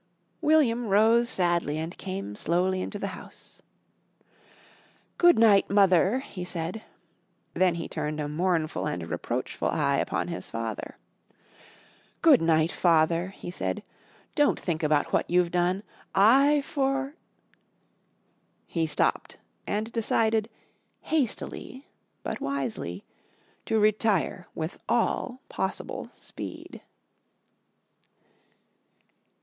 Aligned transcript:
William 0.41 0.87
rose 0.87 1.29
sadly 1.29 1.77
and 1.77 1.95
came 1.95 2.35
slowly 2.35 2.81
into 2.81 2.97
the 2.97 3.09
house. 3.13 3.61
"Good 5.19 5.37
night, 5.37 5.69
Mother," 5.69 6.21
he 6.21 6.43
said; 6.43 6.81
then 7.53 7.75
he 7.75 7.87
turned 7.87 8.19
a 8.19 8.27
mournful 8.27 8.87
and 8.87 9.07
reproachful 9.07 9.67
eye 9.67 9.97
upon 9.97 10.27
his 10.29 10.49
father. 10.49 10.97
"Good 12.23 12.41
night, 12.41 12.71
Father," 12.71 13.27
he 13.27 13.51
said. 13.51 13.83
"Don't 14.33 14.59
think 14.59 14.81
about 14.81 15.13
what 15.13 15.29
you've 15.29 15.51
done, 15.51 15.83
I 16.15 16.61
for" 16.63 17.13
He 18.65 18.87
stopped 18.87 19.37
and 19.67 19.93
decided, 19.93 20.49
hastily 21.01 21.85
but 22.23 22.41
wisely, 22.41 23.05
to 23.67 23.77
retire 23.77 24.47
with 24.55 24.79
all 24.89 25.41
possible 25.47 26.09
speed. 26.17 26.81